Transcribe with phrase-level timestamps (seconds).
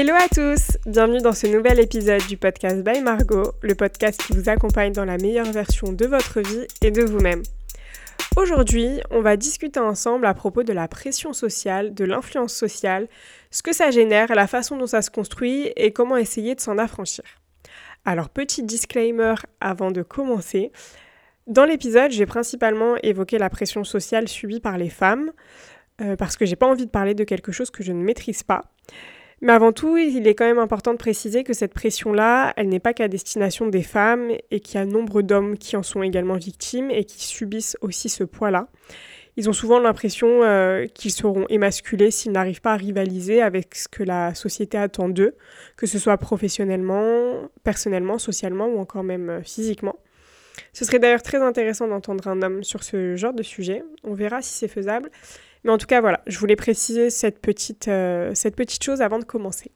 [0.00, 4.32] Hello à tous Bienvenue dans ce nouvel épisode du podcast By Margot, le podcast qui
[4.32, 7.42] vous accompagne dans la meilleure version de votre vie et de vous-même.
[8.36, 13.08] Aujourd'hui, on va discuter ensemble à propos de la pression sociale, de l'influence sociale,
[13.50, 16.78] ce que ça génère, la façon dont ça se construit et comment essayer de s'en
[16.78, 17.24] affranchir.
[18.04, 20.70] Alors, petit disclaimer avant de commencer.
[21.48, 25.32] Dans l'épisode, j'ai principalement évoqué la pression sociale subie par les femmes,
[26.00, 28.44] euh, parce que j'ai pas envie de parler de quelque chose que je ne maîtrise
[28.44, 28.70] pas.
[29.40, 32.80] Mais avant tout, il est quand même important de préciser que cette pression-là, elle n'est
[32.80, 36.36] pas qu'à destination des femmes et qu'il y a nombre d'hommes qui en sont également
[36.36, 38.68] victimes et qui subissent aussi ce poids-là.
[39.36, 43.86] Ils ont souvent l'impression euh, qu'ils seront émasculés s'ils n'arrivent pas à rivaliser avec ce
[43.86, 45.36] que la société attend d'eux,
[45.76, 49.94] que ce soit professionnellement, personnellement, socialement ou encore même euh, physiquement.
[50.72, 53.84] Ce serait d'ailleurs très intéressant d'entendre un homme sur ce genre de sujet.
[54.02, 55.08] On verra si c'est faisable.
[55.68, 59.18] Mais en tout cas, voilà, je voulais préciser cette petite, euh, cette petite chose avant
[59.18, 59.70] de commencer.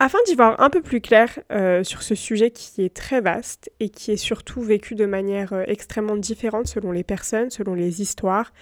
[0.00, 3.70] Afin d'y voir un peu plus clair euh, sur ce sujet qui est très vaste
[3.78, 8.02] et qui est surtout vécu de manière euh, extrêmement différente selon les personnes, selon les
[8.02, 8.52] histoires,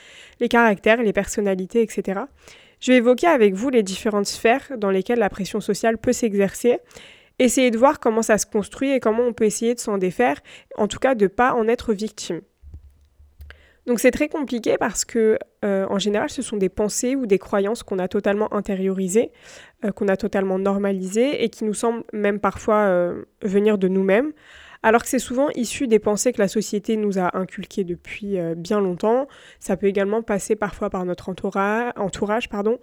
[0.41, 2.20] les caractères, les personnalités, etc.,
[2.81, 6.81] je vais évoquer avec vous les différentes sphères dans lesquelles la pression sociale peut s'exercer,
[7.39, 10.42] essayer de voir comment ça se construit et comment on peut essayer de s'en défaire,
[10.77, 12.42] en tout cas de ne pas en être victime.
[13.89, 17.39] Donc c'est très compliqué parce que euh, en général ce sont des pensées ou des
[17.39, 19.33] croyances qu'on a totalement intériorisées,
[19.83, 24.33] euh, qu'on a totalement normalisées et qui nous semblent même parfois euh, venir de nous-mêmes,
[24.83, 28.78] alors que c'est souvent issu des pensées que la société nous a inculquées depuis bien
[28.78, 29.27] longtemps.
[29.59, 32.78] Ça peut également passer parfois par notre entourage, entourage, pardon,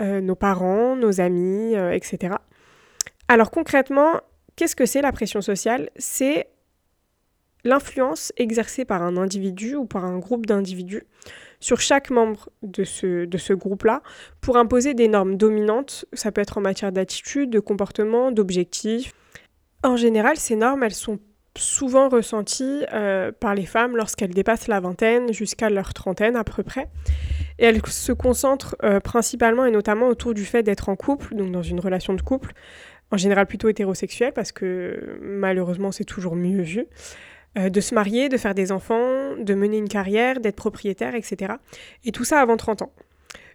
[0.00, 2.34] nos parents, nos amis, etc.
[3.28, 4.14] Alors concrètement,
[4.56, 5.90] qu'est-ce que c'est la pression sociale?
[5.96, 6.48] C'est
[7.66, 11.04] l'influence exercée par un individu ou par un groupe d'individus
[11.60, 14.02] sur chaque membre de ce, de ce groupe-là
[14.40, 16.04] pour imposer des normes dominantes.
[16.12, 19.12] Ça peut être en matière d'attitude, de comportement, d'objectifs.
[19.82, 21.18] En général, ces normes, elles sont
[21.56, 26.62] souvent ressenties euh, par les femmes lorsqu'elles dépassent la vingtaine jusqu'à leur trentaine à peu
[26.62, 26.88] près.
[27.58, 31.52] Et elles se concentrent euh, principalement et notamment autour du fait d'être en couple, donc
[31.52, 32.52] dans une relation de couple,
[33.10, 36.86] en général plutôt hétérosexuelle parce que malheureusement c'est toujours mieux vu.
[37.56, 41.54] Euh, de se marier, de faire des enfants, de mener une carrière, d'être propriétaire, etc.
[42.04, 42.92] Et tout ça avant 30 ans.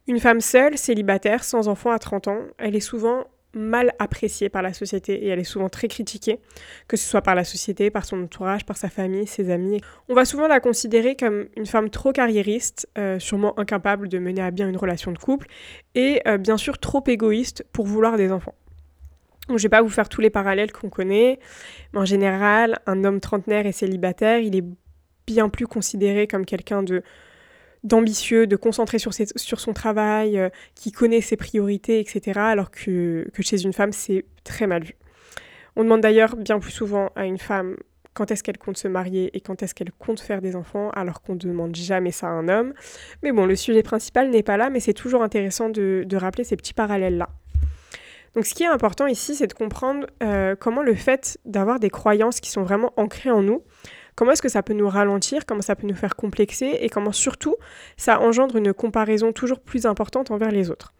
[0.08, 4.62] Une femme seule, célibataire, sans enfant à 30 ans, elle est souvent mal appréciée par
[4.62, 6.40] la société et elle est souvent très critiquée,
[6.88, 9.82] que ce soit par la société, par son entourage, par sa famille, ses amis.
[10.10, 14.42] On va souvent la considérer comme une femme trop carriériste, euh, sûrement incapable de mener
[14.42, 15.48] à bien une relation de couple,
[15.96, 18.56] et euh, bien sûr trop égoïste pour vouloir des enfants.
[19.48, 21.40] Je ne vais pas vous faire tous les parallèles qu'on connaît,
[21.94, 24.64] mais en général, un homme trentenaire et célibataire, il est
[25.28, 26.84] bien plus considéré comme quelqu'un
[27.84, 29.14] d'ambitieux, de concentré sur,
[29.60, 34.68] son travail, euh, qui connaît ses priorités, etc., alors que, chez une femme, c'est très
[34.68, 34.94] mal vu.
[35.76, 37.78] On demande d'ailleurs bien plus souvent à une femme
[38.14, 41.22] quand est-ce qu'elle compte se marier et quand est-ce qu'elle compte faire des enfants, alors
[41.22, 42.74] qu'on ne demande jamais ça à un homme.
[43.24, 46.44] Mais bon, le sujet principal n'est pas là, mais c'est toujours intéressant de, de rappeler
[46.44, 47.30] ces petits parallèles-là.
[48.36, 51.90] Donc ce qui est important ici, c'est de comprendre euh, comment le fait d'avoir des
[51.90, 53.64] croyances qui sont vraiment ancrées en nous,
[54.16, 57.12] comment est-ce que ça peut nous ralentir, comment ça peut nous faire complexer et comment
[57.12, 57.56] surtout
[57.98, 60.94] ça engendre une comparaison toujours plus importante envers les autres.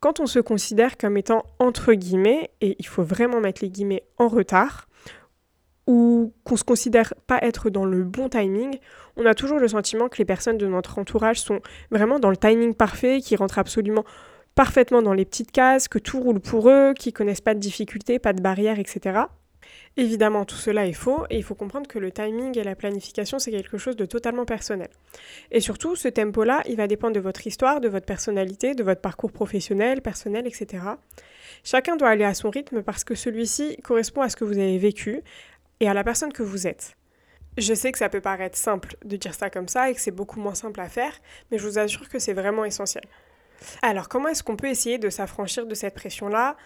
[0.00, 4.04] Quand on se considère comme étant entre guillemets, et il faut vraiment mettre les guillemets
[4.16, 4.88] en retard,
[5.86, 8.78] ou qu'on se considère pas être dans le bon timing,
[9.16, 12.36] on a toujours le sentiment que les personnes de notre entourage sont vraiment dans le
[12.36, 14.04] timing parfait, qui rentrent absolument
[14.58, 18.18] parfaitement dans les petites cases, que tout roule pour eux, qui connaissent pas de difficultés,
[18.18, 19.20] pas de barrières, etc.
[19.96, 23.38] Évidemment, tout cela est faux et il faut comprendre que le timing et la planification,
[23.38, 24.88] c'est quelque chose de totalement personnel.
[25.52, 29.00] Et surtout, ce tempo-là, il va dépendre de votre histoire, de votre personnalité, de votre
[29.00, 30.82] parcours professionnel, personnel, etc.
[31.62, 34.78] Chacun doit aller à son rythme parce que celui-ci correspond à ce que vous avez
[34.78, 35.22] vécu
[35.78, 36.96] et à la personne que vous êtes.
[37.58, 40.10] Je sais que ça peut paraître simple de dire ça comme ça et que c'est
[40.10, 41.12] beaucoup moins simple à faire,
[41.52, 43.04] mais je vous assure que c'est vraiment essentiel.
[43.82, 46.56] Alors, comment est-ce qu'on peut essayer de s'affranchir de cette pression-là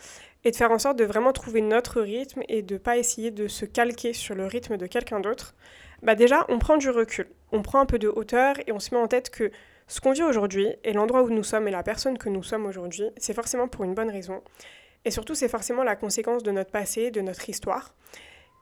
[0.44, 3.30] et de faire en sorte de vraiment trouver notre rythme et de ne pas essayer
[3.30, 5.54] de se calquer sur le rythme de quelqu'un d'autre?
[6.02, 8.94] Bah déjà, on prend du recul, on prend un peu de hauteur et on se
[8.94, 9.52] met en tête que
[9.86, 12.66] ce qu'on vit aujourd'hui et l'endroit où nous sommes et la personne que nous sommes
[12.66, 14.42] aujourd'hui, c'est forcément pour une bonne raison.
[15.04, 17.94] Et surtout, c'est forcément la conséquence de notre passé, de notre histoire.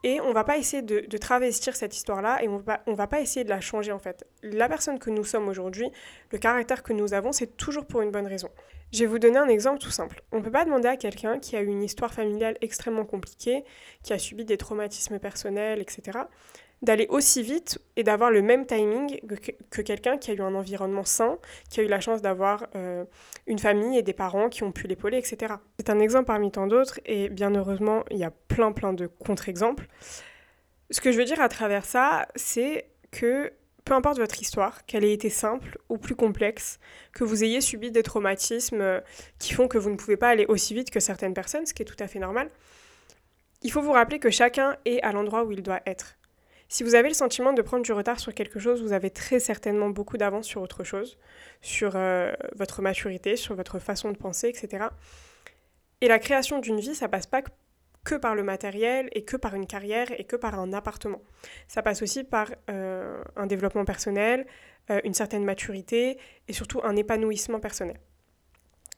[0.03, 3.21] Et on va pas essayer de, travestir cette histoire-là et on va, on va pas
[3.21, 4.27] essayer de la changer en fait.
[4.43, 5.91] La personne que nous sommes aujourd'hui,
[6.33, 8.49] le caractère que nous avons, c'est toujours pour une bonne raison.
[8.93, 10.23] Je vais vous donner un exemple tout simple.
[10.33, 13.65] On ne peut pas demander à quelqu'un qui a eu une histoire familiale extrêmement compliquée,
[14.03, 16.19] qui a subi des traumatismes personnels, etc.,
[16.83, 19.21] d'aller aussi vite et d'avoir le même timing
[19.71, 21.39] que, quelqu'un qui a eu un environnement sain,
[21.69, 23.05] qui a eu la chance d'avoir euh,
[23.47, 25.55] une famille et des parents qui ont pu l'épauler, etc.
[25.79, 29.07] C'est un exemple parmi tant d'autres et bien heureusement, il y a plein plein de
[29.07, 29.87] contre-exemples.
[30.91, 33.53] Ce que je veux dire à travers ça, c'est que
[33.85, 36.79] peu importe votre histoire, qu'elle ait été simple ou plus complexe,
[37.13, 39.01] que vous ayez subi des traumatismes euh,
[39.39, 41.83] qui font que vous ne pouvez pas aller aussi vite que certaines personnes, ce qui
[41.83, 42.49] est tout à fait normal,
[43.63, 46.20] il faut vous rappeler que chacun est à l'endroit où il doit être.
[46.73, 49.41] Si vous avez le sentiment de prendre du retard sur quelque chose, vous avez très
[49.41, 51.19] certainement beaucoup d'avance sur autre chose,
[51.61, 54.85] sur euh, votre maturité, sur votre façon de penser, etc.
[56.01, 57.43] Et la création d'une vie, ça passe pas
[58.05, 61.21] que par le matériel et que par une carrière et que par un appartement.
[61.67, 64.47] Ça passe aussi par euh, un développement personnel,
[64.91, 67.99] euh, une certaine maturité et surtout un épanouissement personnel.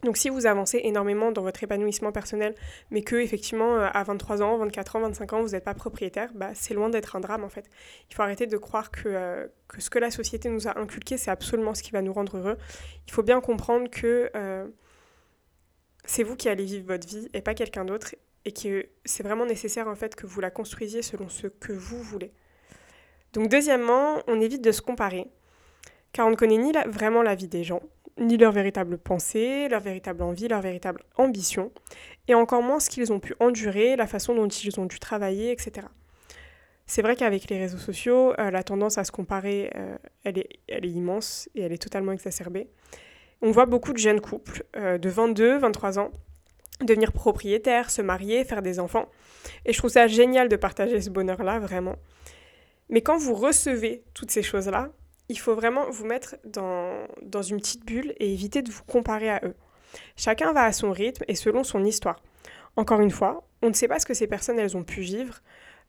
[0.03, 2.57] Donc si vous avancez énormément dans votre épanouissement personnel,
[2.91, 6.33] mais que effectivement euh, à 23 ans, 24 ans, 25 ans, vous n'êtes pas propriétaire,
[6.35, 7.71] bah, c'est loin d'être un drame en fait.
[8.11, 11.17] Il faut arrêter de croire que, euh, que ce que la société nous a inculqué,
[11.19, 12.59] c'est absolument ce qui va nous rendre heureux.
[13.07, 14.67] Il faut bien comprendre que euh,
[16.05, 19.47] c'est vous qui allez vivre votre vie et pas quelqu'un d'autre, et que c'est vraiment
[19.47, 22.33] nécessaire en fait que vous la construisiez selon ce que vous voulez.
[23.35, 25.29] Donc deuxièmement, on évite de se comparer,
[26.13, 27.83] car on ne connaît ni vraiment la vie des gens,
[28.19, 31.73] ni leur véritable pensée, leur véritable envie, leur véritable ambition,
[32.29, 35.51] et encore moins ce qu'ils ont pu endurer, la façon dont ils ont dû travailler,
[35.51, 35.87] etc.
[36.87, 40.89] C'est vrai qu'avec les réseaux sociaux, euh, la tendance à se comparer, euh, elle, est,
[40.89, 42.69] immense et elle est totalement exacerbée.
[43.41, 46.11] On voit beaucoup de jeunes couples euh, de 22, 23 ans
[46.85, 49.09] devenir propriétaires, se marier, faire des enfants.
[49.65, 51.97] Et je trouve ça génial de partager ce bonheur-là, vraiment.
[52.89, 54.91] Mais quand vous recevez toutes ces choses-là,
[55.33, 59.31] il faut vraiment vous mettre dans, dans une petite bulle et éviter de vous comparer
[59.31, 59.55] à eux.
[60.15, 62.23] Chacun va à son rythme et selon son histoire.
[62.77, 65.41] Encore une fois, on ne sait pas ce que ces personnes elles ont pu vivre.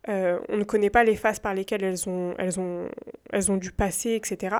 [0.07, 2.87] Euh, on ne connaît pas les phases par lesquelles elles ont, elles ont,
[3.31, 4.57] elles ont dû passer, etc.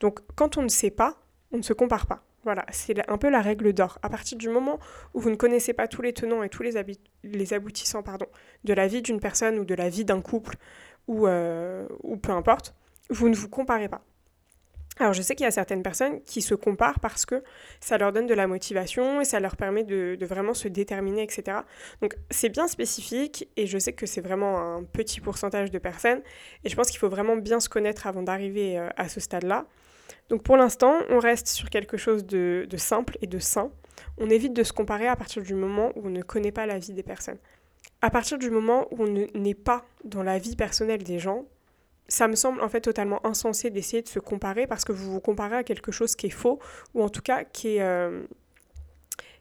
[0.00, 1.18] Donc quand on ne sait pas,
[1.52, 2.24] on ne se compare pas.
[2.44, 3.98] Voilà, c'est un peu la règle d'or.
[4.02, 4.78] À partir du moment
[5.12, 6.72] où vous ne connaissez pas tous les tenants et tous les,
[7.24, 8.26] les aboutissants pardon,
[8.64, 10.56] de la vie d'une personne ou de la vie d'un couple
[11.08, 12.74] ou, euh, ou peu importe,
[13.10, 14.02] vous ne vous comparez pas.
[14.98, 17.42] Alors je sais qu'il y a certaines personnes qui se comparent parce que
[17.80, 21.58] ça leur donne de la motivation et ça leur permet de, vraiment se déterminer, etc.
[22.00, 26.22] Donc c'est bien spécifique et je sais que c'est vraiment un petit pourcentage de personnes
[26.64, 29.66] et je pense qu'il faut vraiment bien se connaître avant d'arriver euh, à ce stade-là.
[30.28, 33.72] Donc pour l'instant, on reste sur quelque chose de, de simple et de sain.
[34.18, 36.78] On évite de se comparer à partir du moment où on ne connaît pas la
[36.78, 37.38] vie des personnes.
[38.00, 41.46] À partir du moment où on n'est pas dans la vie personnelle des gens,
[42.08, 45.20] ça me semble en fait totalement insensé d'essayer de se comparer parce que vous vous
[45.20, 46.58] comparez à quelque chose qui est faux
[46.94, 48.22] ou en tout cas qui est, euh,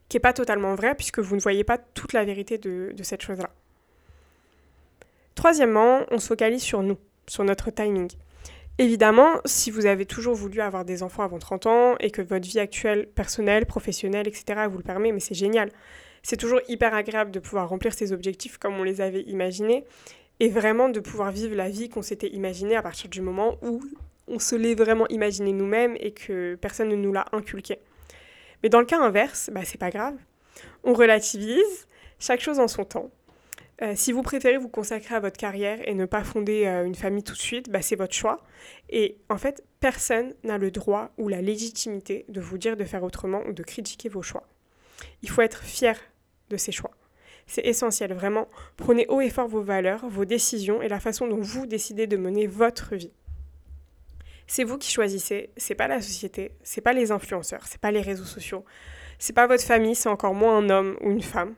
[0.10, 3.04] qui est pas totalement vrai puisque vous ne voyez pas toute la vérité de, de
[3.04, 3.50] cette chose-là.
[5.36, 8.10] Troisièmement, on se focalise sur nous, sur notre timing.
[8.80, 12.48] Évidemment, si vous avez toujours voulu avoir des enfants avant 30 ans et que votre
[12.48, 15.70] vie actuelle, personnelle, professionnelle, etc., vous le permet, mais c'est génial.
[16.24, 19.84] C'est toujours hyper agréable de pouvoir remplir ses objectifs comme on les avait imaginés
[20.44, 23.82] et vraiment de pouvoir vivre la vie qu'on s'était imaginée à partir du moment où
[24.28, 27.80] on se l'est vraiment imaginé nous-mêmes et que personne ne nous l'a inculqué.
[28.62, 30.16] Mais dans le cas inverse, bah, c'est pas grave.
[30.84, 31.88] On relativise,
[32.20, 33.10] chaque chose en son temps.
[33.82, 36.96] Euh, si vous préférez vous consacrer à votre carrière et ne pas fonder euh, une
[36.96, 38.44] famille tout de suite, bah, c'est votre choix.
[38.90, 43.04] Et en fait, personne n'a le droit ou la légitimité de vous dire de faire
[43.04, 44.44] autrement ou de critiquer vos choix.
[45.22, 45.98] Il faut être fier
[46.50, 46.92] de ses choix.
[47.48, 48.48] C'est essentiel, vraiment.
[48.78, 52.18] Prenez haut et fort vos valeurs, vos décisions et la façon dont vous décidez de
[52.18, 53.12] mener votre vie.
[54.48, 58.02] C'est vous qui choisissez, c'est pas la société, c'est pas les influenceurs, c'est pas les
[58.02, 58.66] réseaux sociaux,
[59.18, 61.56] c'est pas votre famille, c'est encore moins un homme ou une femme.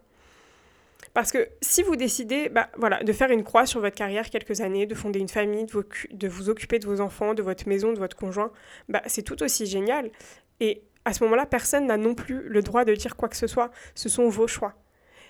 [1.13, 4.61] Parce que si vous décidez bah, voilà, de faire une croix sur votre carrière quelques
[4.61, 7.99] années, de fonder une famille, de vous, occuper de vos enfants, de votre maison, de
[7.99, 8.51] votre conjoint,
[8.89, 10.11] bah, c'est tout aussi génial.
[10.59, 13.47] Et à ce moment-là, personne n'a non plus le droit de dire quoi que ce
[13.47, 13.71] soit.
[13.93, 14.73] Ce sont vos choix.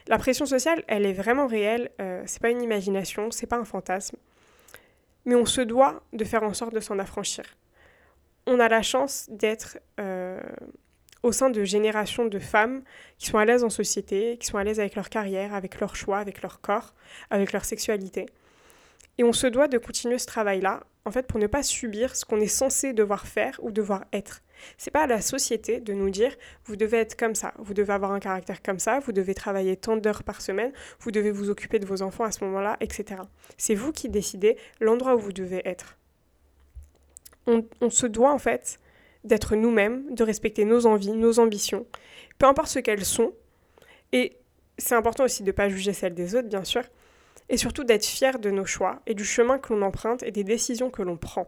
[0.08, 3.66] La pression sociale, elle est vraiment réelle, euh, c'est pas une imagination, c'est pas un
[3.66, 4.18] fantasme.
[5.26, 7.44] Mais on se doit de faire en sorte de s'en affranchir.
[8.46, 10.40] On a la chance d'être euh,
[11.24, 12.84] au sein de générations de femmes
[13.18, 15.96] qui sont à l'aise en société, qui sont à l'aise avec leur carrière, avec leur
[15.96, 16.94] choix, avec leur corps,
[17.32, 18.28] avec leur sexualité.
[19.18, 22.26] Et on se doit de continuer ce travail-là, en fait, pour ne pas subir ce
[22.26, 24.42] qu'on est censé devoir faire ou devoir être.
[24.78, 26.36] C'est pas à la société de nous dire
[26.66, 29.78] vous devez être comme ça, vous devez avoir un caractère comme ça, vous devez travailler
[29.78, 33.22] tant d'heures par semaine, vous devez vous occuper de vos enfants à ce moment-là, etc.
[33.58, 35.98] C'est vous qui décidez l'endroit où vous devez être.
[37.46, 38.80] On, on se doit en fait
[39.24, 41.86] d'être nous-mêmes, de respecter nos envies, nos ambitions,
[42.40, 43.34] peu importe ce qu'elles sont.
[44.12, 44.38] Et
[44.78, 46.84] c'est important aussi de ne pas juger celles des autres, bien sûr,
[47.50, 50.44] et surtout d'être fier de nos choix et du chemin que l'on emprunte et des
[50.44, 51.48] décisions que l'on prend.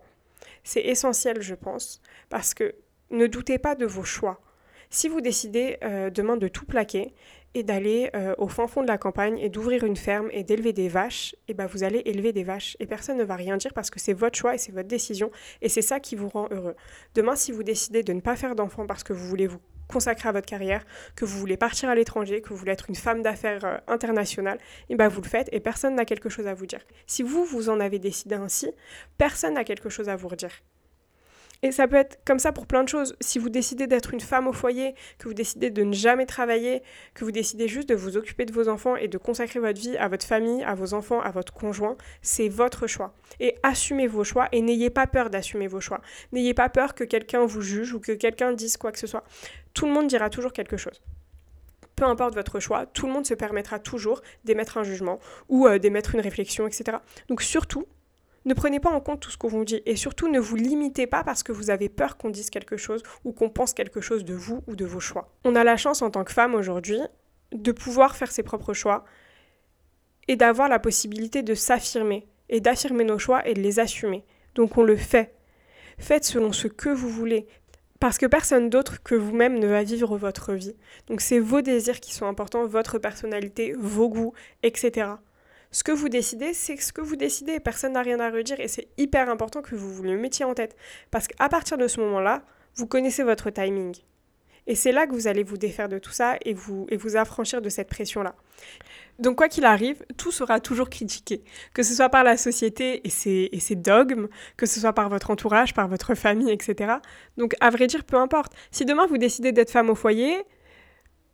[0.63, 2.75] C'est essentiel, je pense, parce que
[3.09, 4.41] ne doutez pas de vos choix.
[4.89, 7.13] Si vous décidez euh, demain de tout plaquer
[7.53, 10.73] et d'aller euh, au fin fond de la campagne et d'ouvrir une ferme et d'élever
[10.73, 13.57] des vaches, et eh ben vous allez élever des vaches et personne ne va rien
[13.57, 16.29] dire parce que c'est votre choix et c'est votre décision et c'est ça qui vous
[16.29, 16.75] rend heureux.
[17.15, 20.29] Demain, si vous décidez de ne pas faire d'enfants parce que vous voulez vous consacrer
[20.29, 23.21] à votre carrière, que vous voulez partir à l'étranger, que vous voulez être une femme
[23.21, 24.57] d'affaires euh, internationale,
[24.89, 26.81] et eh ben vous le faites et personne n'a quelque chose à vous dire.
[27.05, 28.71] Si vous, vous en avez décidé ainsi,
[29.17, 30.51] personne n'a quelque chose à vous redire.
[31.63, 33.15] Et ça peut être comme ça pour plein de choses.
[33.19, 36.83] Si vous décidez d'être une femme au foyer, que vous décidez de ne jamais travailler,
[37.13, 39.97] que vous décidez juste de vous occuper de vos enfants et de consacrer votre vie
[39.97, 43.13] à votre famille, à vos enfants, à votre conjoint, c'est votre choix.
[43.39, 46.01] Et assumez vos choix et n'ayez pas peur d'assumer vos choix.
[46.31, 49.23] N'ayez pas peur que quelqu'un vous juge ou que quelqu'un dise quoi que ce soit.
[49.73, 51.01] Tout le monde dira toujours quelque chose
[51.97, 55.79] peu importe votre choix, tout le monde se permettra toujours d'émettre un jugement ou euh,
[55.79, 56.99] d'émettre une réflexion, etc.
[57.27, 57.87] Donc surtout,
[58.47, 61.05] ne prenez pas en compte tout ce qu'on vous dit et surtout ne vous limitez
[61.05, 64.23] pas parce que vous avez peur qu'on dise quelque chose ou qu'on pense quelque chose
[64.23, 65.35] de vous ou de vos choix.
[65.43, 66.99] On a la chance en tant que femme aujourd'hui
[67.51, 69.03] de pouvoir faire ses propres choix
[70.29, 74.23] et d'avoir la possibilité de s'affirmer et d'affirmer nos choix et de les assumer.
[74.55, 75.35] Donc on le fait.
[75.97, 77.47] Faites selon ce que vous voulez.
[77.99, 80.75] Parce que personne d'autre que vous-même ne va vivre votre vie.
[81.07, 85.07] Donc c'est vos désirs qui sont importants, votre personnalité, vos goûts, etc.
[85.71, 87.59] Ce que vous décidez, c'est ce que vous décidez.
[87.59, 90.53] Personne n'a rien à redire et c'est hyper important que vous vous le mettiez en
[90.53, 90.75] tête.
[91.11, 92.43] Parce qu'à partir de ce moment-là,
[92.75, 93.95] vous connaissez votre timing.
[94.67, 97.15] Et c'est là que vous allez vous défaire de tout ça et vous, et vous
[97.15, 98.35] affranchir de cette pression-là.
[99.17, 101.41] Donc quoi qu'il arrive, tout sera toujours critiqué,
[101.73, 105.09] que ce soit par la société et ses, et ses dogmes, que ce soit par
[105.09, 106.95] votre entourage, par votre famille, etc.
[107.37, 108.51] Donc à vrai dire, peu importe.
[108.69, 110.35] Si demain vous décidez d'être femme au foyer,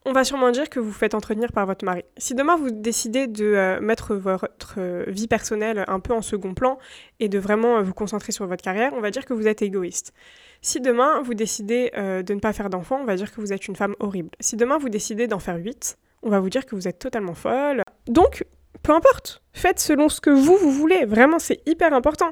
[0.06, 2.04] on va sûrement dire que vous faites entretenir par votre mari.
[2.18, 6.54] Si demain vous décidez de euh, mettre votre euh, vie personnelle un peu en second
[6.54, 6.78] plan
[7.20, 9.62] et de vraiment euh, vous concentrer sur votre carrière, on va dire que vous êtes
[9.62, 10.14] égoïste.
[10.62, 13.68] Si demain vous décidez de ne pas faire d'enfants, on va dire que vous êtes
[13.68, 14.30] une femme horrible.
[14.40, 17.34] Si demain vous décidez d'en faire 8, on va vous dire que vous êtes totalement
[17.34, 17.84] folle.
[18.08, 18.46] Donc,
[18.82, 21.04] peu importe, faites selon ce que vous, vous voulez.
[21.04, 22.32] Vraiment, c'est hyper important.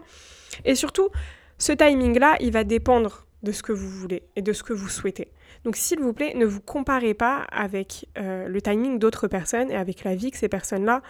[0.63, 1.09] Et surtout,
[1.57, 4.89] ce timing-là, il va dépendre de ce que vous voulez et de ce que vous
[4.89, 5.31] souhaitez.
[5.63, 9.75] Donc s'il vous plaît, ne vous comparez pas avec euh, le timing d'autres personnes et
[9.75, 11.01] avec la vie que ces personnes-là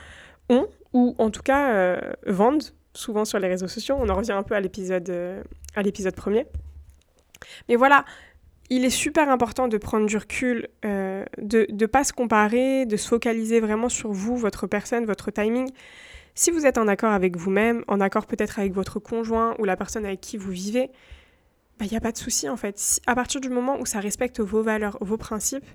[0.50, 3.96] ont, ou en tout cas euh, vendent, souvent sur les réseaux sociaux.
[3.98, 5.42] On en revient un peu à l'épisode, euh,
[5.76, 6.46] à l'épisode premier.
[7.70, 8.04] Mais voilà,
[8.70, 13.08] il est super important de prendre du recul, de ne pas se comparer, de se
[13.08, 15.70] focaliser vraiment sur vous, votre personne, votre timing.
[16.36, 19.76] Si vous êtes en accord avec vous-même, en accord peut-être avec votre conjoint ou la
[19.76, 20.90] personne avec qui vous vivez,
[21.82, 23.02] il bah, n'y a pas de souci en fait.
[23.08, 25.66] À partir du moment où ça respecte vos valeurs, vos principes,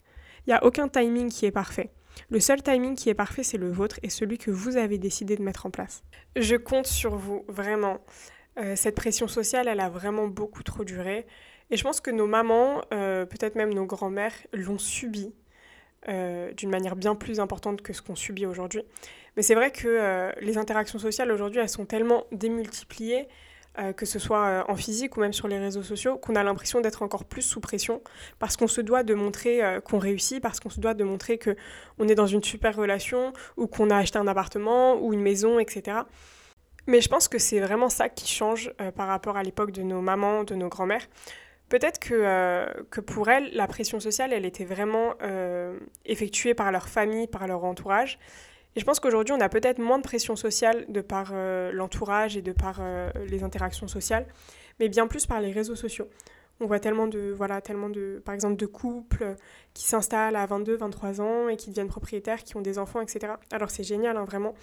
[0.47, 1.91] il n'y a aucun timing qui est parfait.
[2.31, 5.37] Le seul timing qui est parfait, c'est le vôtre et celui que vous avez décidé
[5.37, 6.05] de mettre en place.
[6.37, 7.99] Je compte sur vous, vraiment.
[8.59, 11.27] Euh, cette pression sociale, elle a vraiment beaucoup trop duré.
[11.71, 15.35] Et je pense que nos mamans, euh, peut-être même nos grands-mères, l'ont subi
[16.09, 18.83] euh, d'une manière bien plus importante que ce qu'on subit aujourd'hui.
[19.37, 23.29] Mais c'est vrai que les interactions sociales aujourd'hui, elles sont tellement démultipliées
[23.79, 26.43] euh, que ce soit euh, en physique ou même sur les réseaux sociaux, qu'on a
[26.43, 28.01] l'impression d'être encore plus sous pression
[28.39, 31.37] parce qu'on se doit de montrer euh, qu'on réussit, parce qu'on se doit de montrer
[31.37, 31.57] que
[31.99, 35.59] on est dans une super relation ou qu'on a acheté un appartement ou une maison,
[35.59, 35.99] etc.
[36.87, 40.01] Mais je pense que c'est vraiment ça qui change par rapport à l'époque de nos
[40.01, 41.07] mamans, de nos grands-mères.
[41.69, 45.15] Peut-être que, que pour elles, la pression sociale, elle était vraiment
[46.05, 48.21] effectuée par leur famille, par leur entourage.
[48.77, 52.37] Et je pense qu'aujourd'hui, on a peut-être moins de pression sociale de par euh, l'entourage
[52.37, 54.27] et de par euh, les interactions sociales,
[54.79, 56.09] mais bien plus par les réseaux sociaux.
[56.61, 59.35] On voit tellement de, voilà, tellement de, par exemple, de couples
[59.73, 63.33] qui s'installent à 22, 23 ans et qui deviennent propriétaires, qui ont des enfants, etc.
[63.51, 64.55] Alors c'est génial, hein, vraiment,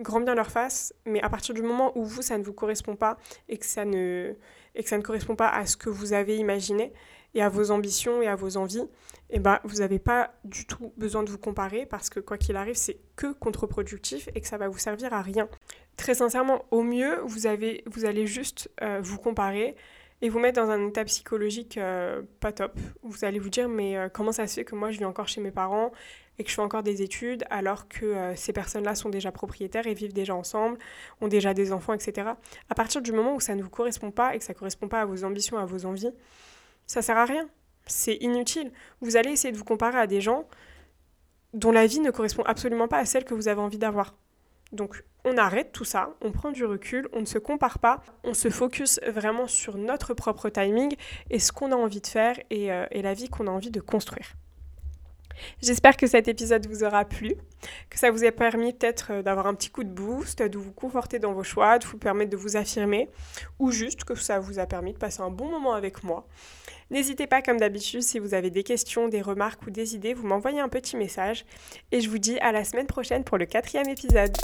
[0.00, 2.96] grand bien leur face, mais à partir du moment où vous, ça ne vous correspond
[2.96, 4.34] pas et que ça ne,
[4.74, 6.92] et que ça ne correspond pas à ce que vous avez imaginé,
[7.34, 8.88] et à vos ambitions et à vos envies,
[9.30, 12.56] eh ben, vous n'avez pas du tout besoin de vous comparer parce que quoi qu'il
[12.56, 15.48] arrive, c'est que contre-productif et que ça va vous servir à rien.
[15.96, 19.76] Très sincèrement, au mieux, vous, avez, vous allez juste euh, vous comparer
[20.22, 22.78] et vous mettre dans un état psychologique euh, pas top.
[23.02, 25.28] Vous allez vous dire, mais euh, comment ça se fait que moi je vis encore
[25.28, 25.92] chez mes parents
[26.38, 29.94] et que je fais encore des études alors que ces personnes-là sont déjà propriétaires et
[29.94, 30.78] vivent déjà ensemble,
[31.20, 32.28] ont déjà des enfants, etc.
[32.70, 34.86] À partir du moment où ça ne vous correspond pas et que ça ne correspond
[34.86, 36.12] pas à vos ambitions, à vos envies,
[36.88, 37.48] ça sert à rien.
[37.86, 38.72] C'est inutile.
[39.00, 40.48] Vous allez essayer de vous comparer à des gens
[41.54, 44.16] dont la vie ne correspond absolument pas à celle que vous avez envie d'avoir.
[44.72, 48.34] Donc on arrête tout ça, on prend du recul, on ne se compare pas, on
[48.34, 50.94] se focus vraiment sur notre propre timing
[51.30, 53.70] et ce qu'on a envie de faire et, euh, et la vie qu'on a envie
[53.70, 54.34] de construire.
[55.62, 57.34] J'espère que cet épisode vous aura plu,
[57.90, 60.72] que ça vous a permis peut-être euh, d'avoir un petit coup de boost, de vous
[60.72, 63.08] conforter dans vos choix, de vous permettre de vous affirmer,
[63.58, 66.26] ou juste que ça vous a permis de passer un bon moment avec moi.
[66.90, 70.26] N'hésitez pas, comme d'habitude, si vous avez des questions, des remarques ou des idées, vous
[70.26, 71.44] m'envoyez un petit message.
[71.92, 74.36] Et je vous dis à la semaine prochaine pour le quatrième épisode.